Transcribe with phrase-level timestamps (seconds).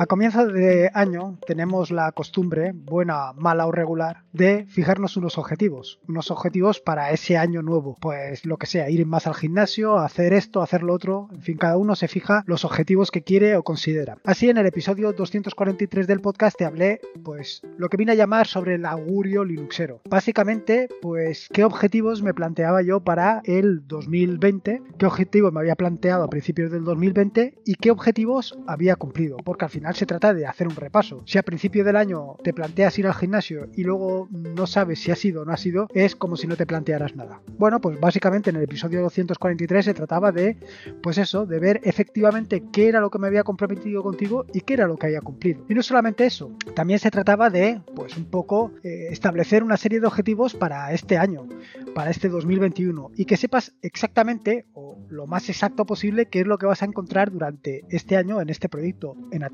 [0.00, 5.98] A comienzo de año tenemos la costumbre, buena, mala o regular, de fijarnos unos objetivos.
[6.06, 7.96] Unos objetivos para ese año nuevo.
[8.00, 11.28] Pues lo que sea, ir más al gimnasio, hacer esto, hacer lo otro.
[11.32, 14.18] En fin, cada uno se fija los objetivos que quiere o considera.
[14.24, 18.46] Así en el episodio 243 del podcast te hablé, pues, lo que vine a llamar
[18.46, 20.00] sobre el augurio linuxero.
[20.08, 26.22] Básicamente, pues, qué objetivos me planteaba yo para el 2020, qué objetivos me había planteado
[26.22, 29.38] a principios del 2020 y qué objetivos había cumplido.
[29.38, 31.22] Porque al final se trata de hacer un repaso.
[31.26, 35.10] Si a principio del año te planteas ir al gimnasio y luego no sabes si
[35.10, 37.40] ha sido o no ha sido, es como si no te plantearas nada.
[37.58, 40.56] Bueno, pues básicamente en el episodio 243 se trataba de,
[41.02, 44.74] pues eso, de ver efectivamente qué era lo que me había comprometido contigo y qué
[44.74, 45.64] era lo que había cumplido.
[45.68, 50.00] Y no solamente eso, también se trataba de, pues un poco, eh, establecer una serie
[50.00, 51.46] de objetivos para este año,
[51.94, 56.58] para este 2021, y que sepas exactamente, o lo más exacto posible, qué es lo
[56.58, 59.44] que vas a encontrar durante este año en este proyecto, en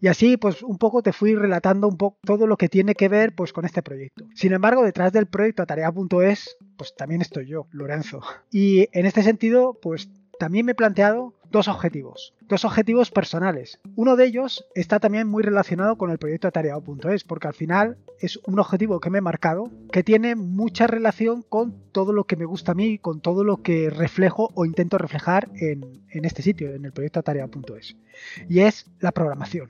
[0.00, 3.08] Y así, pues un poco te fui relatando un poco todo lo que tiene que
[3.08, 4.26] ver pues con este proyecto.
[4.34, 8.20] Sin embargo, detrás del proyecto Atarea.es, pues también estoy yo, Lorenzo.
[8.50, 13.80] Y en este sentido, pues también me he planteado dos objetivos, dos objetivos personales.
[13.96, 18.38] Uno de ellos está también muy relacionado con el proyecto atareado.es, porque al final es
[18.46, 22.44] un objetivo que me he marcado que tiene mucha relación con todo lo que me
[22.44, 26.84] gusta a mí, con todo lo que reflejo o intento reflejar en, este sitio, en
[26.84, 27.96] el proyecto atareado.es.
[28.48, 29.68] Y es la programación.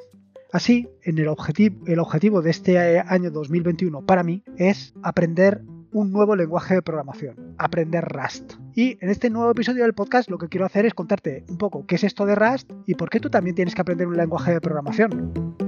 [0.51, 5.62] Así, en el objetivo, el objetivo de este año 2021 para mí es aprender
[5.93, 8.55] un nuevo lenguaje de programación, aprender Rust.
[8.79, 11.84] Y en este nuevo episodio del podcast lo que quiero hacer es contarte un poco
[11.84, 14.53] qué es esto de Rust y por qué tú también tienes que aprender un lenguaje
[14.53, 15.67] de programación.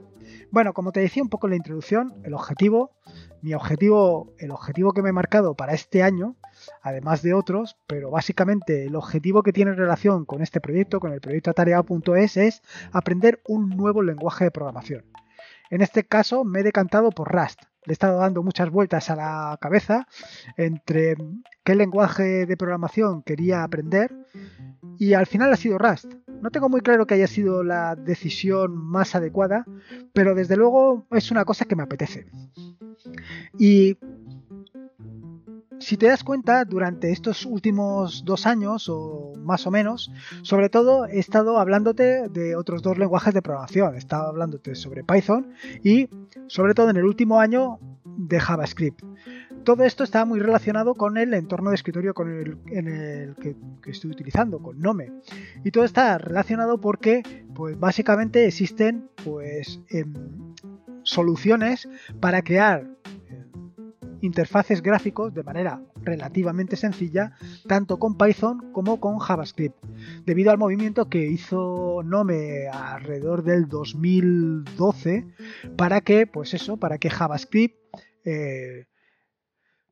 [0.51, 2.91] Bueno, como te decía un poco en la introducción, el objetivo,
[3.41, 6.35] mi objetivo, el objetivo que me he marcado para este año,
[6.81, 11.21] además de otros, pero básicamente el objetivo que tiene relación con este proyecto, con el
[11.21, 15.05] proyecto atareado.es, es aprender un nuevo lenguaje de programación.
[15.69, 17.61] En este caso me he decantado por Rust.
[17.85, 20.07] Le he estado dando muchas vueltas a la cabeza
[20.57, 21.15] entre
[21.63, 24.15] qué lenguaje de programación quería aprender
[24.99, 26.13] y al final ha sido Rust.
[26.41, 29.65] No tengo muy claro que haya sido la decisión más adecuada,
[30.13, 32.27] pero desde luego es una cosa que me apetece.
[33.57, 33.97] Y
[35.81, 40.11] si te das cuenta, durante estos últimos dos años o más o menos,
[40.43, 43.95] sobre todo he estado hablándote de otros dos lenguajes de programación.
[43.95, 45.53] He estado hablándote sobre Python
[45.83, 46.07] y
[46.47, 49.01] sobre todo en el último año de JavaScript.
[49.63, 53.55] Todo esto está muy relacionado con el entorno de escritorio con el, en el que,
[53.85, 55.11] estoy utilizando, con Nome.
[55.63, 57.21] Y todo está relacionado porque,
[57.53, 60.13] pues básicamente existen, pues, em,
[61.03, 61.87] soluciones
[62.19, 62.87] para crear
[64.21, 67.33] interfaces gráficos de manera relativamente sencilla,
[67.67, 69.75] tanto con Python como con JavaScript,
[70.25, 75.27] debido al movimiento que hizo Nome alrededor del 2012
[75.77, 77.77] para que, pues eso, para que JavaScript
[78.23, 78.85] eh,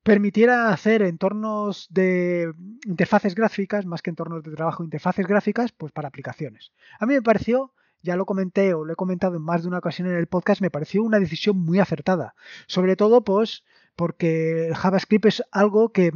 [0.03, 2.53] permitiera hacer entornos de
[2.85, 6.71] interfaces gráficas, más que entornos de trabajo, interfaces gráficas, pues para aplicaciones.
[6.99, 9.79] A mí me pareció ya lo comenté o lo he comentado en más de una
[9.79, 12.33] ocasión en el podcast, me pareció una decisión muy acertada.
[12.67, 13.63] Sobre todo, pues,
[13.99, 16.13] porque JavaScript es algo que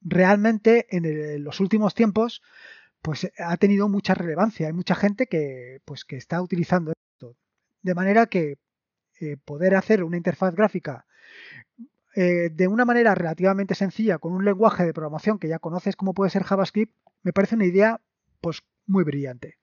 [0.00, 2.42] realmente en, los últimos tiempos
[3.00, 4.66] pues ha tenido mucha relevancia.
[4.66, 7.36] Hay mucha gente que, pues, que está utilizando esto.
[7.80, 8.58] De manera que
[9.20, 11.06] eh, poder hacer una interfaz gráfica
[12.16, 16.14] eh, de una manera relativamente sencilla con un lenguaje de programación que ya conoces como
[16.14, 16.92] puede ser JavaScript,
[17.22, 18.00] me parece una idea
[18.40, 19.58] pues muy brillante.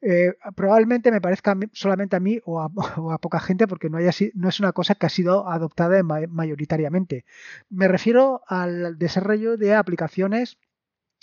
[0.00, 4.48] Eh, probablemente me parezca solamente a mí o a, poca gente porque no, haya, no
[4.48, 7.24] es una cosa que ha sido adoptada mayoritariamente.
[7.68, 10.58] Me refiero al desarrollo de aplicaciones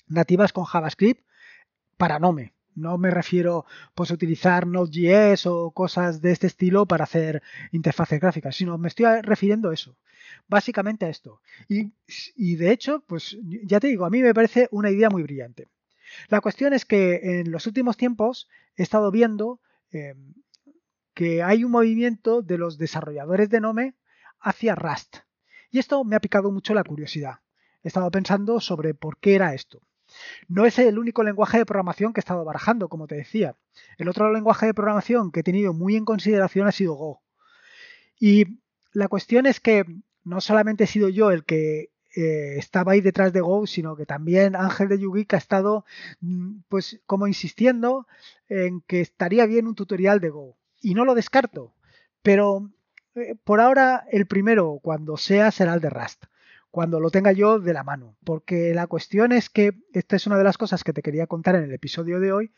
[0.07, 1.25] nativas con JavaScript
[1.97, 2.53] para Nome.
[2.75, 7.41] No me refiero pues, a utilizar Node.js o cosas de este estilo para hacer
[7.71, 9.95] interfaces gráficas, sino me estoy refiriendo a eso.
[10.47, 11.41] Básicamente a esto.
[11.69, 15.67] Y, de hecho, pues ya te digo, a mí me parece una idea muy brillante.
[16.29, 19.59] La cuestión es que en los últimos tiempos he estado viendo
[19.91, 20.33] em,
[21.13, 23.95] que hay un movimiento de los desarrolladores de Nome
[24.39, 25.17] hacia Rust.
[25.71, 27.39] Y esto me ha picado mucho la curiosidad.
[27.83, 29.81] He estado pensando sobre por qué era esto.
[30.47, 33.55] No es el único lenguaje de programación que he estado barajando, como te decía.
[33.97, 37.21] El otro lenguaje de programación que he tenido muy en consideración ha sido Go.
[38.19, 38.59] Y
[38.91, 39.85] la cuestión es que
[40.23, 44.05] no solamente he sido yo el que eh, estaba ahí detrás de Go, sino que
[44.05, 45.85] también Ángel de Yugi ha estado
[46.21, 48.07] mm, pues como insistiendo
[48.47, 50.57] en que estaría bien un tutorial de Go.
[50.81, 51.73] Y no lo descarto,
[52.21, 52.69] pero
[53.15, 56.25] eh, por ahora el primero, cuando sea, será el de Rust
[56.75, 58.17] cuando lo tenga yo de la mano.
[58.25, 61.55] Porque la cuestión es que, esta es una de las cosas que te quería contar
[61.55, 62.51] en el episodio de hoy,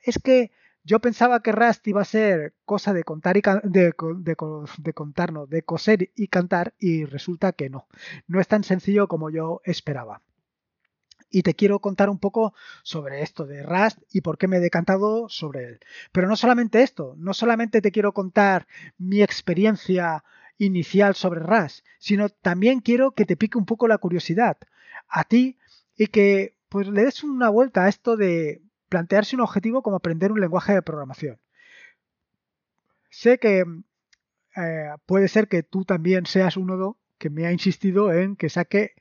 [0.00, 0.52] es que
[0.84, 4.36] yo pensaba que Rust iba a ser cosa de contar y de, de,
[4.94, 7.88] contar, de coser y cantar, y resulta que no.
[8.26, 10.20] No es tan sencillo como yo esperaba.
[11.30, 14.60] Y te quiero contar un poco sobre esto de Rust y por qué me he
[14.60, 15.80] decantado sobre él.
[16.12, 20.22] Pero no solamente esto, no solamente te quiero contar mi experiencia
[20.58, 24.58] inicial sobre RAS, sino también quiero que te pique un poco la curiosidad
[25.08, 25.58] a ti
[25.96, 28.63] y que pues le des una vuelta a esto de
[28.94, 31.40] plantearse un objetivo como aprender un lenguaje de programación.
[33.10, 33.64] Sé que
[34.56, 38.94] eh, puede ser que tú también seas uno que me ha insistido en que saque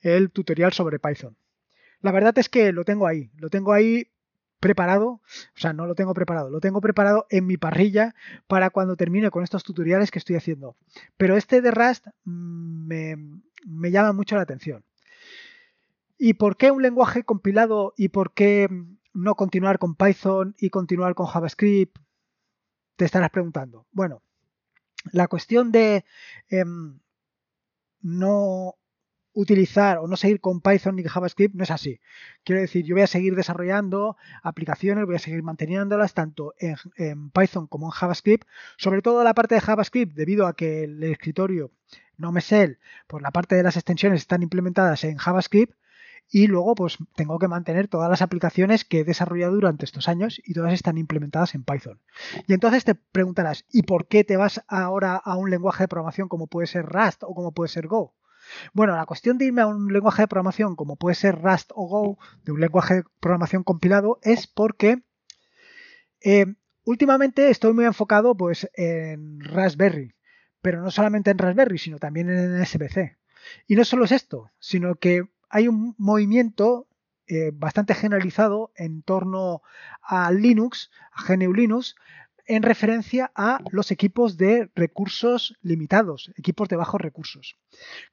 [0.00, 1.36] el tutorial sobre Python.
[2.00, 4.08] La verdad es que lo tengo ahí, lo tengo ahí
[4.60, 5.20] preparado, o
[5.56, 8.14] sea, no lo tengo preparado, lo tengo preparado en mi parrilla
[8.46, 10.74] para cuando termine con estos tutoriales que estoy haciendo.
[11.18, 14.84] Pero este de Rust mm, me, llama mucho la atención.
[16.16, 18.70] ¿Y por qué un lenguaje compilado y por qué
[19.14, 21.96] no continuar con Python y continuar con JavaScript?
[22.96, 23.86] Te estarás preguntando.
[23.92, 24.22] Bueno,
[25.12, 26.04] la cuestión de
[26.48, 26.98] em,
[28.02, 28.76] no
[29.34, 32.00] utilizar o no seguir con Python ni JavaScript no es así.
[32.44, 37.66] Quiero decir, yo voy a seguir desarrollando aplicaciones, voy a seguir manteniéndolas tanto en, Python
[37.66, 38.46] como en JavaScript,
[38.76, 41.72] sobre todo la parte de JavaScript, debido a que el escritorio
[42.16, 42.78] no me sé,
[43.08, 45.74] por la parte de las extensiones están implementadas en JavaScript
[46.30, 50.40] y luego pues tengo que mantener todas las aplicaciones que he desarrollado durante estos años
[50.44, 52.00] y todas están implementadas en Python.
[52.46, 56.28] Y entonces te preguntarás, ¿y por qué te vas ahora a un lenguaje de programación
[56.28, 58.14] como puede ser Rust o como puede ser Go?
[58.72, 61.86] Bueno, la cuestión de irme a un lenguaje de programación como puede ser Rust o
[61.86, 65.02] Go, de un lenguaje de programación compilado, es porque
[66.20, 66.46] eh,
[66.84, 70.14] últimamente estoy muy enfocado pues, en Raspberry,
[70.62, 73.18] pero no solamente en Raspberry, sino también en SBC.
[73.66, 76.86] Y no solo es esto, sino que hay un movimiento
[77.26, 79.62] eh, bastante generalizado en torno
[80.02, 81.96] a Linux, a GNU Linux,
[82.46, 87.56] en referencia a los equipos de recursos limitados, equipos de bajos recursos.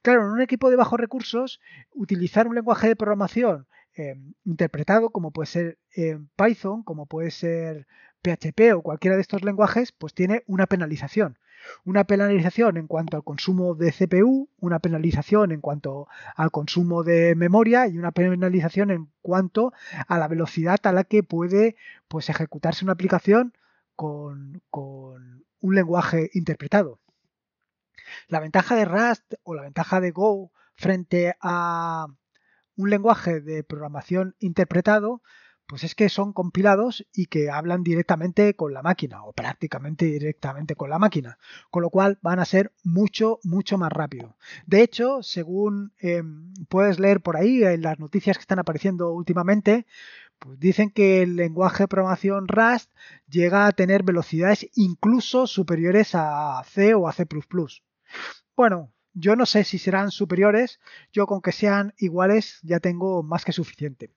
[0.00, 1.60] Claro, en un equipo de bajos recursos,
[1.92, 7.86] utilizar un lenguaje de programación eh, interpretado, como puede ser eh, Python, como puede ser
[8.22, 11.38] PHP o cualquiera de estos lenguajes, pues tiene una penalización.
[11.84, 17.34] Una penalización en cuanto al consumo de CPU, una penalización en cuanto al consumo de
[17.36, 19.72] memoria y una penalización en cuanto
[20.08, 21.76] a la velocidad a la que puede
[22.08, 23.54] pues, ejecutarse una aplicación
[23.94, 24.62] con,
[25.60, 26.98] un lenguaje interpretado.
[28.26, 32.08] La ventaja de Rust o la ventaja de Go frente a
[32.82, 35.22] un lenguaje de programación interpretado,
[35.68, 40.74] pues es que son compilados y que hablan directamente con la máquina o prácticamente directamente
[40.74, 41.38] con la máquina,
[41.70, 44.36] con lo cual van a ser mucho, mucho más rápido.
[44.66, 49.86] De hecho, según em, puedes leer por ahí en las noticias que están apareciendo últimamente,
[50.40, 52.90] pues dicen que el lenguaje de programación Rust
[53.28, 57.26] llega a tener velocidades incluso superiores a C o a C++.
[58.56, 60.80] Bueno, yo no sé si serán superiores,
[61.12, 64.10] yo con que sean iguales ya tengo más que suficiente.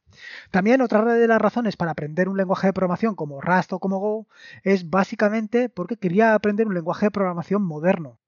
[0.51, 3.99] También otra de las razones para aprender un lenguaje de programación como Rust o como
[3.99, 4.27] Go
[4.63, 8.19] es básicamente porque quería aprender un lenguaje de programación moderno.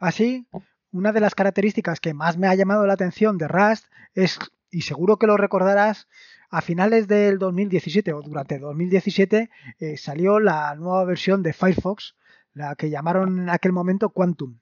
[0.00, 0.46] Así,
[0.90, 4.38] una de las características que más me ha llamado la atención de Rust es
[4.72, 6.08] y seguro que lo recordarás,
[6.50, 12.16] a finales del 2017 o durante 2017 eh, salió la nueva versión de Firefox,
[12.54, 14.58] la que llamaron en aquel momento Quantum.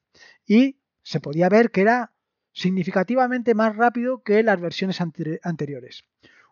[0.47, 2.12] Y se podía ver que era
[2.52, 6.04] significativamente más rápido que las versiones anteriores.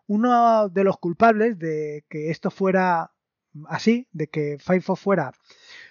[0.07, 3.11] Uno de los culpables de que esto fuera
[3.67, 5.33] así, de que Firefox fuera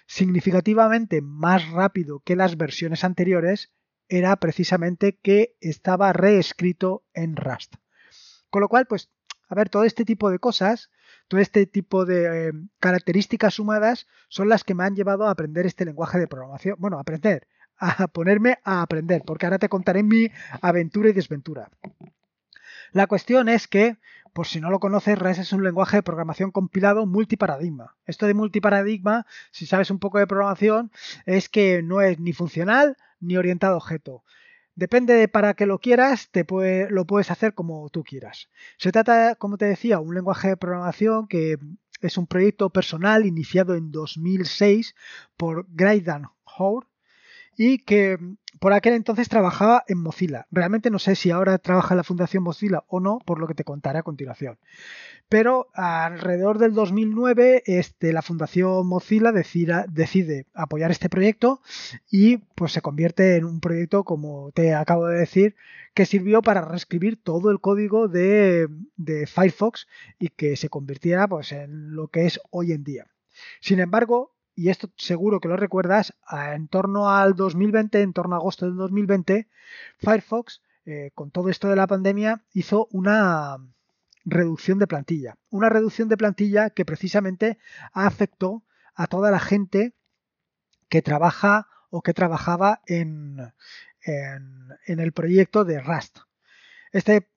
[0.07, 3.71] significativamente más rápido que las versiones anteriores,
[4.07, 7.75] era precisamente que estaba reescrito en Rust.
[8.49, 9.09] Con lo cual, pues,
[9.47, 10.89] a ver, todo este tipo de cosas,
[11.29, 15.65] todo este tipo de eh, características sumadas son las que me han llevado a aprender
[15.65, 16.75] este lenguaje de programación.
[16.79, 20.29] Bueno, a aprender, a ponerme a aprender, porque ahora te contaré mi
[20.61, 21.69] aventura y desventura.
[22.91, 23.97] La cuestión es que,
[24.33, 27.95] por si no lo conoces, Rust es un lenguaje de programación compilado multiparadigma.
[28.07, 30.91] Esto de multiparadigma, si sabes un poco de programación,
[31.27, 34.23] es que no es ni funcional ni orientado a objeto.
[34.79, 36.45] Depende de para qué lo quieras, te
[36.89, 38.47] lo puedes hacer como tú quieras.
[38.77, 41.57] Se trata, como te decía, un lenguaje de programación que
[41.99, 44.95] es un proyecto personal iniciado en 2006
[45.35, 46.87] por Graydan Hoare
[47.61, 48.17] y que
[48.61, 50.47] por aquel entonces trabajaba en Mozilla.
[50.49, 53.53] Realmente no sé si ahora trabaja en la Fundación Mozilla o no, por lo que
[53.53, 54.57] te contaré a continuación.
[55.27, 61.61] Pero alrededor del 2009 este, la Fundación Mozilla decide, apoyar este proyecto
[62.09, 65.57] y pues se convierte en un proyecto, como te acabo de decir,
[65.93, 69.85] que sirvió para reescribir todo el código de, de Firefox
[70.17, 73.07] y que se convirtiera pues, en lo que es hoy en día.
[73.59, 78.39] Sin embargo, y esto seguro que lo recuerdas, en torno al 2020, en torno a
[78.39, 79.47] agosto del 2020,
[79.99, 83.55] Firefox, eh, con todo esto de la pandemia, hizo una
[84.25, 85.37] reducción de plantilla.
[85.49, 87.57] Una reducción de plantilla que precisamente
[87.93, 89.93] afectó a toda la gente
[90.89, 93.53] que trabaja o que trabajaba en,
[94.01, 96.17] en el proyecto de Rust.
[96.91, 97.29] Este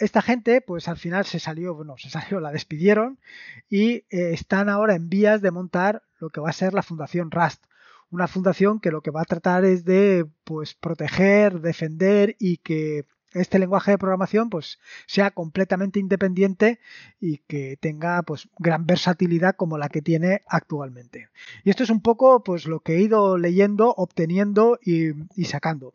[0.00, 3.20] esta gente, pues al final se salió, bueno, se salió, la despidieron
[3.68, 7.30] y eh, están ahora en vías de montar lo que va a ser la Fundación
[7.30, 7.64] Rust.
[8.10, 13.06] Una fundación que lo que va a tratar es de, pues, proteger, defender y que
[13.32, 16.80] este lenguaje de programación pues sea completamente independiente
[17.20, 21.28] y que tenga pues gran versatilidad como la que tiene actualmente.
[21.64, 25.10] Y esto es un poco pues lo que he ido leyendo, obteniendo y,
[25.40, 25.94] y sacando.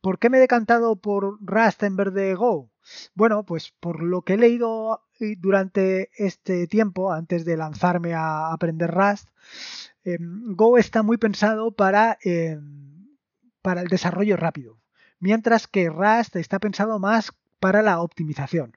[0.00, 2.70] ¿Por qué me he decantado por Rust en vez de Go?
[3.14, 5.02] Bueno, pues por lo que he leído
[5.38, 9.28] durante este tiempo, antes de lanzarme a aprender Rust,
[10.04, 13.08] em, Go está muy pensado para, em,
[13.62, 14.78] para el desarrollo rápido
[15.20, 18.76] mientras que Rust está pensado más para la optimización.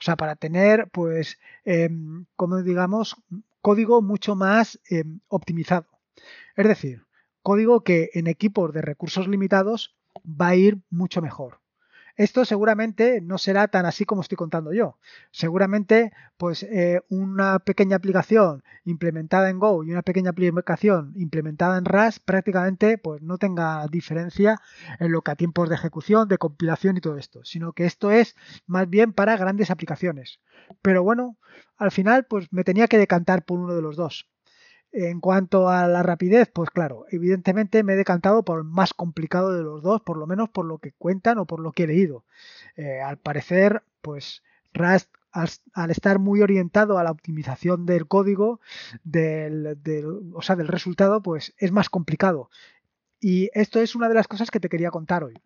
[0.00, 3.16] O sea, para tener, pues, em, como digamos,
[3.60, 4.80] código mucho más
[5.28, 5.86] optimizado.
[6.56, 7.06] Es decir,
[7.42, 9.96] código que en equipos de recursos limitados
[10.26, 11.61] va a ir mucho mejor.
[12.16, 14.98] Esto seguramente no será tan así como estoy contando yo.
[15.30, 21.84] Seguramente, pues eh, una pequeña aplicación implementada en Go y una pequeña aplicación implementada en
[21.84, 24.60] Rust prácticamente pues no tenga diferencia
[24.98, 28.10] en lo que a tiempos de ejecución, de compilación y todo esto, sino que esto
[28.10, 30.40] es más bien para grandes aplicaciones.
[30.82, 31.36] Pero bueno,
[31.76, 34.31] al final pues me tenía que decantar por uno de los dos.
[34.92, 39.56] En cuanto a la rapidez, pues claro, evidentemente me he decantado por el más complicado
[39.56, 41.86] de los dos, por lo menos por lo que cuentan o por lo que he
[41.86, 42.24] leído.
[42.76, 44.42] Eh, al parecer, pues
[44.74, 48.60] Rust, al, estar muy orientado a la optimización del código,
[49.02, 49.78] del,
[50.34, 52.50] o sea, del resultado, pues es más complicado.
[53.18, 55.40] Y esto es una de las cosas que te quería contar hoy.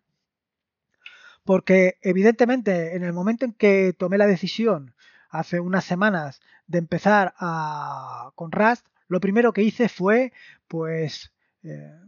[1.45, 4.93] Porque evidentemente en el momento en que tomé la decisión
[5.29, 10.33] hace unas semanas de empezar a, con Rust, lo primero que hice fue,
[10.67, 11.33] pues,
[11.63, 11.99] eh,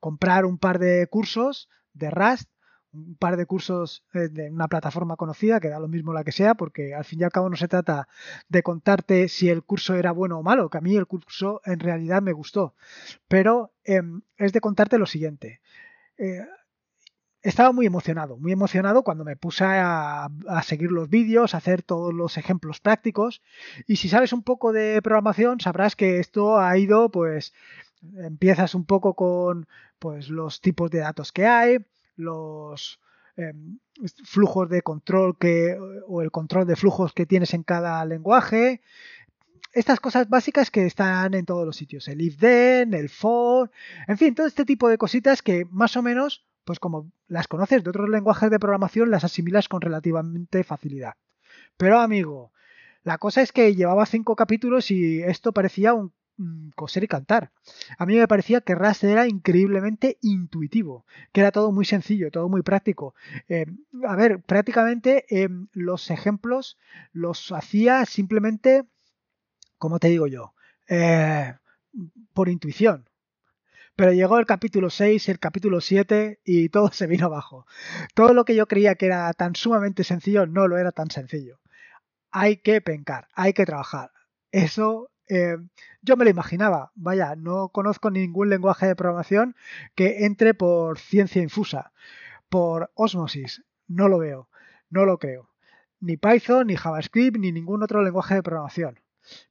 [0.00, 2.48] comprar un par de cursos de Rust,
[2.92, 6.32] un par de cursos eh, de una plataforma conocida, que da lo mismo la que
[6.32, 8.08] sea, porque al fin y al cabo no se trata
[8.48, 11.80] de contarte si el curso era bueno o malo, que a mí el curso en
[11.80, 12.74] realidad me gustó,
[13.28, 15.60] pero em, es de contarte lo siguiente.
[16.18, 16.46] Eh,
[17.44, 20.30] estaba muy emocionado, muy emocionado cuando me puse a,
[20.64, 23.42] seguir los vídeos, a hacer todos los ejemplos prácticos.
[23.86, 27.52] Y si sabes un poco de programación, sabrás que esto ha ido, pues,
[28.16, 31.84] empiezas un poco con, pues, los tipos de datos que hay,
[32.16, 32.98] los
[33.36, 33.78] em,
[34.24, 35.76] flujos de control que,
[36.08, 38.80] o el control de flujos que tienes en cada lenguaje.
[39.74, 43.70] Estas cosas básicas que están en todos los sitios, el if then, el for,
[44.08, 47.84] en fin, todo este tipo de cositas que más o menos pues como las conoces
[47.84, 51.14] de otros lenguajes de programación, las asimilas con relativamente facilidad.
[51.76, 52.52] Pero amigo,
[53.02, 56.12] la cosa es que llevaba cinco capítulos y esto parecía un
[56.74, 57.52] coser y cantar.
[57.98, 62.48] A mí me parecía que Rust era increíblemente intuitivo, que era todo muy sencillo, todo
[62.48, 63.14] muy práctico.
[63.48, 63.66] Eh,
[64.06, 66.78] a ver, prácticamente eh, los ejemplos
[67.12, 68.84] los hacía simplemente,
[69.78, 70.54] como te digo yo,
[70.88, 71.54] eh,
[72.32, 73.08] por intuición.
[73.96, 77.66] Pero llegó el capítulo 6, el capítulo 7 y todo se vino abajo.
[78.14, 81.60] Todo lo que yo creía que era tan sumamente sencillo no lo era tan sencillo.
[82.32, 84.10] Hay que pencar, hay que trabajar.
[84.50, 85.56] Eso eh,
[86.02, 86.90] yo me lo imaginaba.
[86.96, 89.54] Vaya, no conozco ningún lenguaje de programación
[89.94, 91.92] que entre por ciencia infusa,
[92.48, 93.64] por osmosis.
[93.86, 94.48] No lo veo,
[94.90, 95.50] no lo creo.
[96.00, 98.98] Ni Python, ni JavaScript, ni ningún otro lenguaje de programación.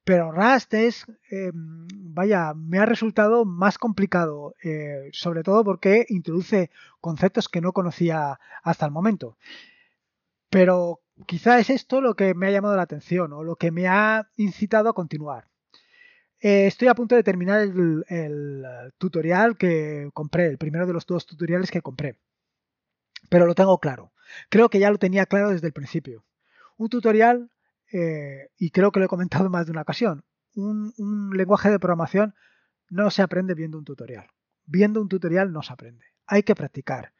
[0.03, 6.69] Pero Rust es, eh, vaya, me ha resultado más complicado, eh, sobre todo porque introduce
[7.01, 9.37] conceptos que no conocía hasta el momento.
[10.49, 13.87] Pero quizá es esto lo que me ha llamado la atención o lo que me
[13.87, 15.47] ha incitado a continuar.
[16.39, 18.65] Eh, estoy a punto de terminar el
[18.97, 22.17] tutorial que compré, el primero de los dos tutoriales que compré.
[23.29, 24.11] pero lo tengo claro.
[24.49, 26.23] Creo que ya lo tenía claro desde el principio.
[26.77, 27.49] Un tutorial,
[27.93, 32.35] eh, y creo que lo he comentado más de una ocasión, un, lenguaje de programación
[32.89, 34.27] no se aprende viendo un tutorial.
[34.65, 36.05] Viendo un tutorial no se aprende.
[36.25, 37.13] Hay que practicar.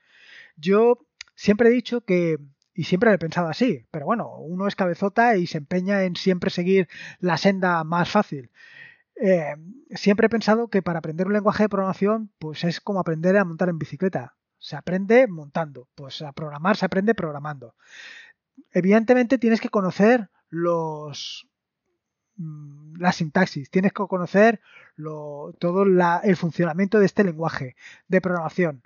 [0.56, 2.38] Yo siempre he dicho que
[2.76, 6.16] y siempre lo he pensado así, pero bueno, uno es cabezota y se empeña en
[6.16, 6.90] siempre seguir
[7.20, 8.50] la senda más fácil.
[9.16, 9.56] Eh,
[9.92, 13.46] siempre he pensado que para aprender un lenguaje de programación, pues es como aprender a
[13.46, 14.36] montar en bicicleta.
[14.58, 17.76] Se aprende montando, pues a programar se aprende programando.
[18.72, 21.48] Evidentemente tienes que conocer los
[22.36, 24.62] mm, la sintaxis, tienes que conocer
[25.60, 27.76] todo el funcionamiento de este lenguaje
[28.08, 28.84] de programación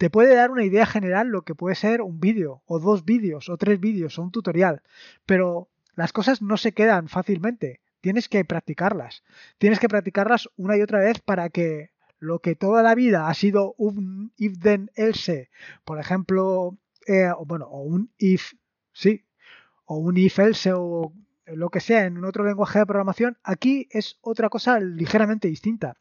[0.00, 3.50] te puede dar una idea general lo que puede ser un vídeo, o dos vídeos,
[3.50, 4.80] o tres vídeos, o un tutorial,
[5.26, 7.82] pero las cosas no se quedan fácilmente.
[8.00, 9.22] Tienes que practicarlas.
[9.58, 13.34] Tienes que practicarlas una y otra vez para que lo que toda la vida ha
[13.34, 15.50] sido un if then else,
[15.84, 18.54] por ejemplo, eh, bueno, o un if,
[18.94, 19.26] sí,
[19.92, 21.12] o un if else o
[21.46, 25.96] lo que sea en otro lenguaje de programación, aquí es otra cosa ligeramente distinta.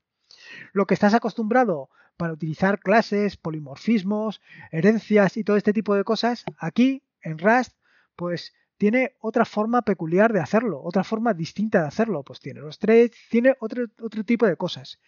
[0.74, 4.41] Lo que estás acostumbrado para utilizar clases, polimorfismos,
[4.72, 7.74] herencias y todo este tipo de cosas, aquí en Rust,
[8.15, 12.22] pues tiene otra forma peculiar de hacerlo, otra forma distinta de hacerlo.
[12.22, 15.00] Pues tiene los tres, tiene otro, otro tipo de cosas.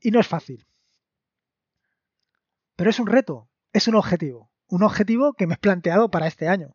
[0.00, 0.66] Y no es fácil.
[2.74, 4.50] Pero es un reto, es un objetivo.
[4.66, 6.74] Un objetivo que me he planteado para este año.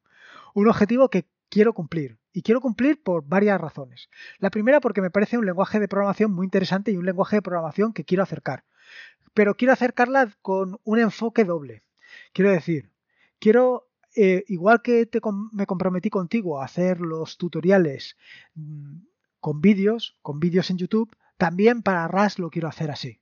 [0.57, 2.19] Un objetivo que quiero cumplir.
[2.33, 4.09] Y quiero cumplir por varias razones.
[4.37, 7.41] La primera porque me parece un lenguaje de programación muy interesante y un lenguaje de
[7.41, 8.63] programación que quiero acercar
[9.37, 11.83] pero quiero acercarla con un enfoque doble.
[12.33, 12.91] Quiero decir,
[13.37, 15.07] quiero, eh, igual que
[15.51, 18.17] me comprometí contigo a hacer los tutoriales
[18.55, 18.97] mm,
[19.39, 23.21] con vídeos, con vídeos en YouTube, también para RAS lo quiero hacer así.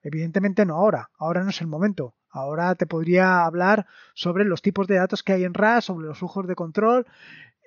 [0.00, 2.14] Evidentemente no ahora, ahora no es el momento.
[2.32, 6.18] Ahora te podría hablar sobre los tipos de datos que hay en RAS, sobre los
[6.18, 7.06] flujos de control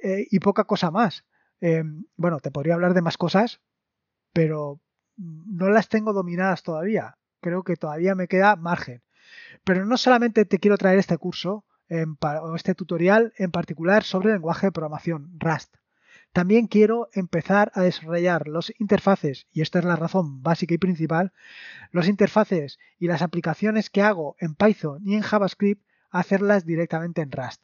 [0.04, 1.24] eh, y poca cosa más.
[1.62, 3.62] Em, bueno, te podría hablar de más cosas,
[4.34, 4.82] pero
[5.16, 9.04] no las tengo dominadas todavía creo que todavía me queda margen.
[9.64, 11.64] Pero no solamente te quiero traer este curso
[12.20, 15.76] o este tutorial en particular sobre el lenguaje de programación Rust.
[16.36, 21.32] También quiero empezar a desarrollar los interfaces, y esta es la razón básica y principal,
[21.92, 27.32] los interfaces y las aplicaciones que hago en Python y en JavaScript, hacerlas directamente en
[27.32, 27.64] Rust.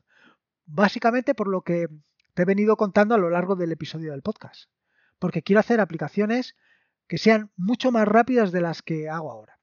[0.67, 1.89] Básicamente por lo que
[2.33, 4.69] te he venido contando a lo largo del episodio del podcast.
[5.19, 6.55] Porque quiero hacer aplicaciones
[7.07, 9.59] que sean mucho más rápidas de las que hago ahora.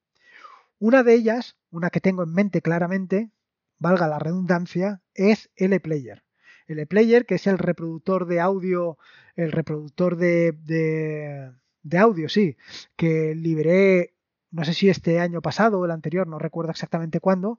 [0.79, 3.31] Una de ellas, una que tengo en mente claramente,
[3.79, 6.28] valga la redundancia, es LPlayer.
[6.69, 8.99] LPlayer, que es el reproductor de audio,
[9.37, 12.57] el reproductor de, de, audio, sí,
[12.97, 14.15] que liberé,
[14.51, 17.59] no sé si este año pasado o el anterior, no recuerdo exactamente cuándo.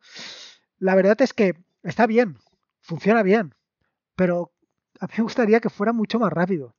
[0.78, 2.38] La verdad es que está bien,
[2.82, 3.56] funciona bien,
[4.16, 4.52] pero
[5.00, 6.76] a mí me gustaría que fuera mucho más rápido,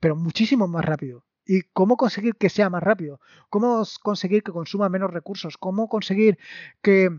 [0.00, 1.24] pero muchísimo más rápido.
[1.46, 3.20] ¿Y cómo conseguir que sea más rápido?
[3.50, 5.58] ¿Cómo conseguir que consuma menos recursos?
[5.58, 6.38] ¿Cómo conseguir
[6.80, 7.10] que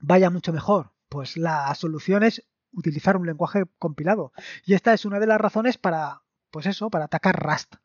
[0.00, 0.92] vaya mucho mejor?
[1.08, 4.32] Pues la solución es utilizar un lenguaje compilado.
[4.64, 7.76] Y esta es una de las razones para, pues eso, para atacar Rust.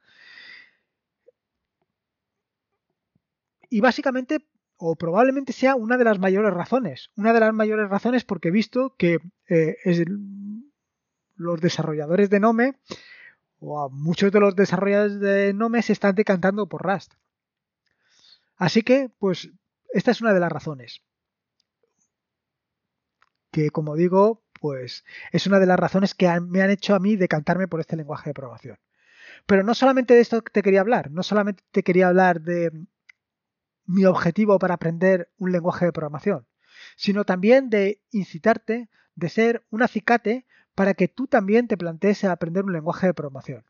[3.69, 4.47] Y básicamente,
[4.77, 7.09] o probablemente sea una de las mayores razones.
[7.15, 9.19] Una de las mayores razones porque he visto que
[9.49, 10.05] eh,
[11.35, 12.77] los desarrolladores de Nome
[13.59, 17.13] o a muchos de los desarrolladores de Nome se están decantando por Rust.
[18.55, 19.49] Así que, pues,
[19.89, 21.01] esta es una de las razones.
[23.51, 27.15] Que, como digo, pues es una de las razones que me han hecho a mí
[27.15, 28.77] decantarme por este lenguaje de programación.
[29.45, 32.71] Pero no solamente de esto te quería hablar, no solamente te quería hablar de
[33.85, 36.45] mi objetivo para aprender un lenguaje de programación,
[36.95, 42.63] sino también de incitarte de ser un acicate para que tú también te plantees aprender
[42.63, 43.65] un lenguaje de programación.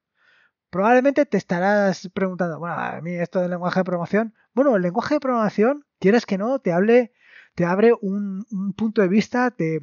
[0.69, 5.15] Probablemente te estarás preguntando, bueno, a mí esto del lenguaje de programación, bueno, el lenguaje
[5.15, 7.13] de programación, quieres que no, te hable,
[7.55, 8.45] te abre un,
[8.75, 9.79] punto de vista, te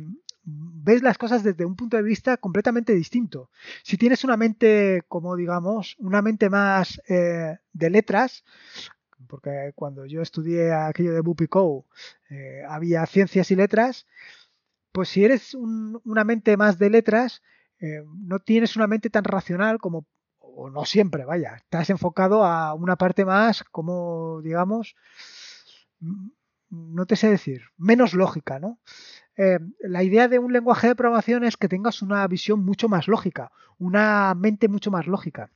[0.85, 3.51] ves las cosas desde un punto de vista completamente distinto.
[3.83, 8.45] Si tienes una mente, como digamos, una mente más eh, de letras,
[9.27, 11.87] porque cuando yo estudié aquello de Bupico
[12.29, 14.07] eh, había ciencias y letras,
[14.93, 17.43] pues si eres una mente más de letras,
[17.81, 20.07] eh, no tienes una mente tan racional como,
[20.39, 24.95] o no siempre, vaya, estás enfocado a una parte más, como digamos,
[26.01, 26.29] mm,
[26.71, 28.79] no te sé decir, menos lógica, ¿no?
[29.37, 33.09] Eh, la idea de un lenguaje de programación es que tengas una visión mucho más
[33.09, 35.51] lógica, una mente mucho más lógica.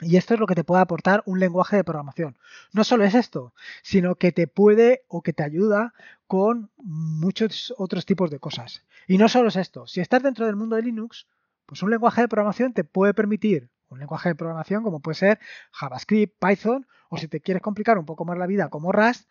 [0.00, 2.36] Y esto es lo que te puede aportar un lenguaje de programación.
[2.72, 5.94] No solo es esto, sino que te puede o que te ayuda
[6.26, 8.84] con muchos otros tipos de cosas.
[9.06, 11.26] Y no solo es esto, si estás dentro del mundo de Linux,
[11.66, 15.38] pues un lenguaje de programación te puede permitir, un lenguaje de programación como puede ser
[15.72, 19.30] JavaScript, Python, o si te quieres complicar un poco más la vida como Rust,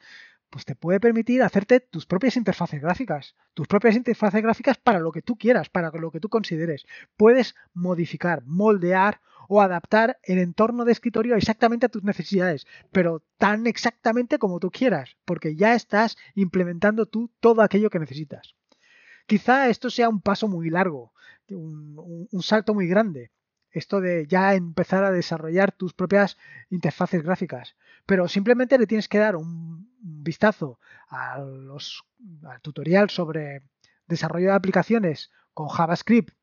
[0.51, 5.11] pues te puede permitir hacerte tus propias interfaces gráficas, tus propias interfaces gráficas para lo
[5.11, 6.85] que tú quieras, para lo que tú consideres.
[7.15, 13.65] Puedes modificar, moldear o adaptar el entorno de escritorio exactamente a tus necesidades, pero tan
[13.65, 18.53] exactamente como tú quieras, porque ya estás implementando tú todo aquello que necesitas.
[19.27, 21.13] Quizá esto sea un paso muy largo,
[21.49, 23.31] un, un salto muy grande,
[23.71, 26.37] esto de ya empezar a desarrollar tus propias
[26.69, 27.75] interfaces gráficas.
[28.05, 31.69] Pero simplemente le tienes que dar un vistazo al
[32.61, 33.63] tutorial sobre
[34.07, 36.35] desarrollo de aplicaciones con JavaScript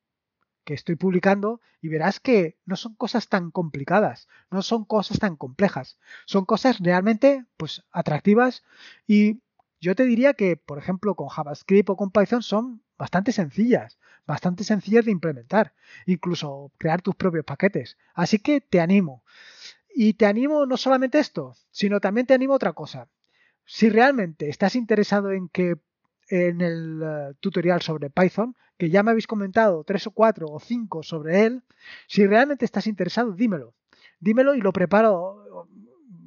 [0.65, 5.37] que estoy publicando y verás que no son cosas tan complicadas, no son cosas tan
[5.37, 8.65] complejas, son cosas realmente pues atractivas
[9.07, 9.41] y
[9.81, 14.63] yo te diría que, por ejemplo, con JavaScript o con Python son bastante sencillas, bastante
[14.63, 15.73] sencillas de implementar,
[16.07, 17.97] incluso crear tus propios paquetes.
[18.15, 19.25] Así que te animo.
[19.93, 23.09] Y te animo no solamente esto, sino también te animo otra cosa.
[23.65, 25.77] Si realmente estás interesado en que
[26.29, 30.61] en el eh, tutorial sobre Python, que ya me habéis comentado tres o cuatro o
[30.61, 31.65] cinco sobre él,
[32.07, 33.75] si realmente estás interesado, dímelo.
[34.21, 35.67] Dímelo y lo preparo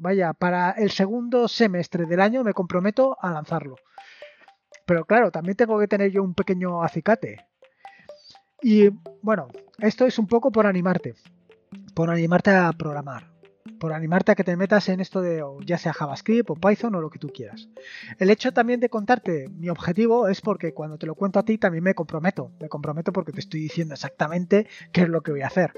[0.02, 3.76] vaya, para el segundo semestre del año me comprometo a lanzarlo.
[4.88, 7.51] Pero claro, también tengo que tener yo un pequeño acicate.
[8.62, 8.90] Y
[9.22, 9.48] bueno,
[9.80, 11.16] esto es un poco por animarte,
[11.96, 13.32] por animarte a programar,
[13.80, 17.02] por animarte a que te metas en esto de ya sea JavaScript o Python o
[17.02, 17.70] lo que tú quieras.
[18.20, 21.58] El hecho también de contarte mi objetivo es porque cuando te lo cuento a ti
[21.58, 25.42] también me comprometo, me comprometo porque te estoy diciendo exactamente qué es lo que voy
[25.42, 25.74] a hacer.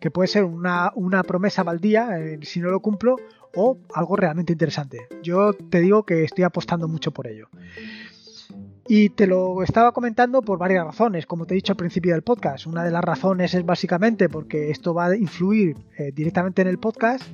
[0.00, 3.16] Que puede ser una, una promesa baldía eh, si no lo cumplo
[3.54, 5.06] o algo realmente interesante.
[5.22, 7.48] Yo te digo que estoy apostando mucho por ello.
[8.88, 12.22] Y te lo estaba comentando por varias razones, como te he dicho al principio del
[12.22, 12.66] podcast.
[12.66, 16.78] Una de las razones es básicamente porque esto va a influir eh, directamente en el
[16.78, 17.24] podcast,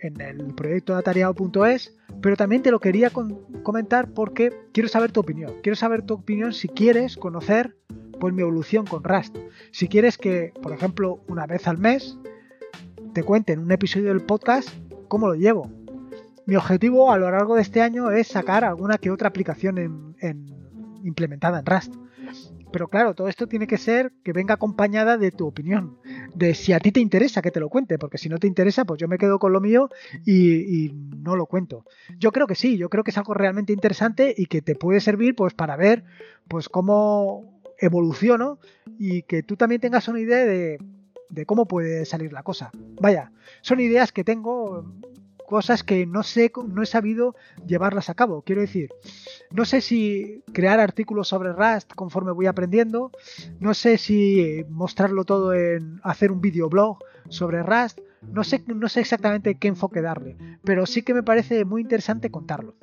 [0.00, 3.10] en el proyecto atareado.es, pero también te lo quería
[3.62, 5.54] comentar porque quiero saber tu opinión.
[5.62, 7.76] Quiero saber tu opinión si quieres conocer
[8.20, 9.36] pues, mi evolución con Rust.
[9.70, 12.18] Si quieres que, por ejemplo, una vez al mes
[13.14, 14.68] te cuente en un episodio del podcast
[15.08, 15.70] cómo lo llevo.
[16.46, 20.53] Mi objetivo a lo largo de este año es sacar alguna que otra aplicación en,
[21.04, 21.94] implementada en Rust.
[22.72, 25.98] Pero claro, todo esto tiene que ser que venga acompañada de tu opinión,
[26.34, 28.84] de si a ti te interesa que te lo cuente, porque si no te interesa,
[28.84, 29.90] pues yo me quedo con lo mío
[30.26, 31.84] y, no lo cuento.
[32.18, 35.00] Yo creo que sí, yo creo que es algo realmente interesante y que te puede
[35.00, 36.04] servir pues para ver
[36.48, 38.58] pues cómo evoluciono
[38.98, 40.78] y que tú también tengas una idea de,
[41.28, 42.70] de cómo puede salir la cosa.
[43.00, 44.84] Vaya, son ideas que tengo,
[45.46, 47.34] cosas que no sé, no he sabido
[47.66, 48.42] llevarlas a cabo.
[48.42, 48.90] Quiero decir,
[49.50, 53.10] no sé si crear artículos sobre Rust conforme voy aprendiendo,
[53.60, 58.00] no sé si mostrarlo todo en hacer un videoblog sobre Rust,
[58.32, 62.30] no sé, no sé exactamente qué enfoque darle, pero sí que me parece muy interesante
[62.30, 62.74] contarlo.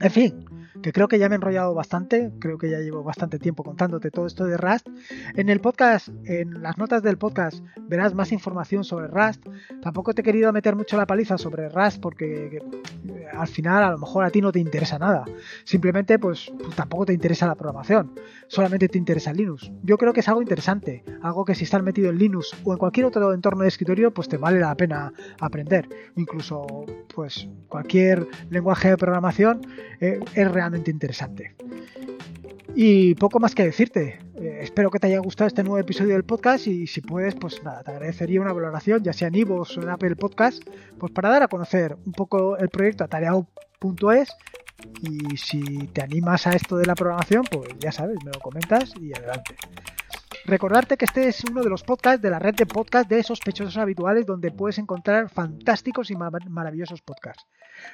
[0.00, 0.44] En fin,
[0.82, 4.10] que creo que ya me he enrollado bastante, creo que ya llevo bastante tiempo contándote
[4.10, 4.88] todo esto de Rust.
[5.34, 9.46] En el podcast, en las notas del podcast, verás más información sobre Rust.
[9.82, 13.90] Tampoco te he querido meter mucho la paliza sobre Rust porque eh, al final a
[13.90, 15.24] lo mejor a ti no te interesa nada.
[15.64, 18.12] Simplemente pues, pues tampoco te interesa la programación,
[18.48, 19.70] solamente te interesa Linux.
[19.82, 22.78] Yo creo que es algo interesante, algo que si estás metido en Linux o en
[22.78, 25.88] cualquier otro entorno de escritorio, pues te vale la pena aprender.
[26.16, 26.66] Incluso
[27.14, 29.60] pues cualquier lenguaje de programación
[30.00, 31.54] eh, es realmente interesante.
[32.74, 34.20] Y poco más que decirte.
[34.36, 37.60] Eh, espero que te haya gustado este nuevo episodio del podcast y si puedes, pues
[37.64, 40.62] nada, te agradecería una valoración, ya sea en iVoox o en Apple Podcast,
[40.96, 44.28] pues para dar a conocer un poco el proyecto atareado.es
[45.00, 48.94] y si te animas a esto de la programación, pues ya sabes, me lo comentas
[49.00, 49.56] y adelante.
[50.44, 53.76] Recordarte que este es uno de los podcasts de la red de podcast de sospechosos
[53.76, 57.46] habituales donde puedes encontrar fantásticos y maravillosos podcasts.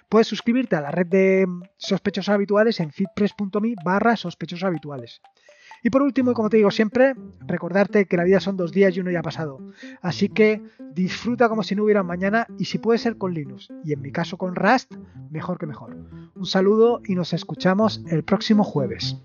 [0.09, 5.20] Puedes suscribirte a la red de sospechosos habituales en feedpress.me barra sospechosos habituales.
[5.85, 7.14] Y por último, y como te digo siempre,
[7.47, 9.61] recordarte que la vida son dos días y uno ya ha pasado.
[10.01, 10.62] Así que
[10.94, 13.68] disfruta como si no hubiera mañana y si puede ser con Linux.
[13.85, 14.94] Y en mi caso con Rust,
[15.31, 15.94] mejor que mejor.
[16.35, 19.20] Un saludo y nos escuchamos el próximo jueves.